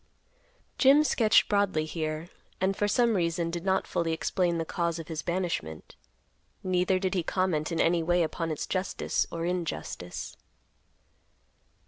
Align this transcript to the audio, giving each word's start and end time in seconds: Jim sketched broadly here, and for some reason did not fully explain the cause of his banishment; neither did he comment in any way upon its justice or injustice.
Jim 0.79 1.03
sketched 1.03 1.47
broadly 1.47 1.85
here, 1.85 2.27
and 2.59 2.75
for 2.75 2.87
some 2.87 3.13
reason 3.15 3.51
did 3.51 3.63
not 3.63 3.85
fully 3.85 4.13
explain 4.13 4.57
the 4.57 4.65
cause 4.65 4.97
of 4.97 5.09
his 5.09 5.21
banishment; 5.21 5.95
neither 6.63 6.97
did 6.97 7.13
he 7.13 7.21
comment 7.21 7.71
in 7.71 7.79
any 7.79 8.01
way 8.01 8.23
upon 8.23 8.49
its 8.49 8.65
justice 8.65 9.27
or 9.31 9.45
injustice. 9.45 10.35